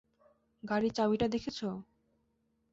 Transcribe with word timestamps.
গাড়ির 0.63 0.93
চাবিটা 0.93 1.27
দেখেছ? 1.27 1.59